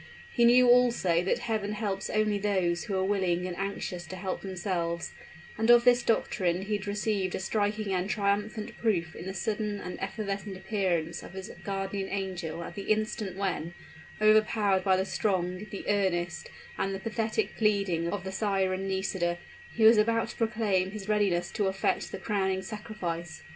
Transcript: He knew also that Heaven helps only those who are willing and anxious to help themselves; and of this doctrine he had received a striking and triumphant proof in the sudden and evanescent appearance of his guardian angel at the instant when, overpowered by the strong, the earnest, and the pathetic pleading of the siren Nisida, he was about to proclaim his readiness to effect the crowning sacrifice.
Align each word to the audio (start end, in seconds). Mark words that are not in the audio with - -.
He 0.33 0.45
knew 0.45 0.67
also 0.67 1.23
that 1.23 1.37
Heaven 1.37 1.73
helps 1.73 2.09
only 2.09 2.39
those 2.39 2.85
who 2.85 2.97
are 2.97 3.03
willing 3.03 3.45
and 3.45 3.55
anxious 3.55 4.07
to 4.07 4.15
help 4.15 4.41
themselves; 4.41 5.11
and 5.59 5.69
of 5.69 5.83
this 5.83 6.01
doctrine 6.01 6.63
he 6.63 6.75
had 6.77 6.87
received 6.87 7.35
a 7.35 7.39
striking 7.39 7.93
and 7.93 8.09
triumphant 8.09 8.75
proof 8.79 9.15
in 9.15 9.27
the 9.27 9.33
sudden 9.35 9.79
and 9.79 10.01
evanescent 10.01 10.57
appearance 10.57 11.21
of 11.21 11.33
his 11.33 11.51
guardian 11.63 12.09
angel 12.09 12.63
at 12.63 12.73
the 12.73 12.89
instant 12.91 13.37
when, 13.37 13.75
overpowered 14.19 14.83
by 14.83 14.95
the 14.97 15.05
strong, 15.05 15.67
the 15.69 15.85
earnest, 15.87 16.49
and 16.79 16.95
the 16.95 16.99
pathetic 16.99 17.55
pleading 17.55 18.11
of 18.11 18.23
the 18.23 18.31
siren 18.31 18.87
Nisida, 18.87 19.37
he 19.71 19.83
was 19.83 19.97
about 19.99 20.29
to 20.29 20.35
proclaim 20.35 20.89
his 20.89 21.07
readiness 21.07 21.51
to 21.51 21.67
effect 21.67 22.11
the 22.11 22.17
crowning 22.17 22.63
sacrifice. 22.63 23.43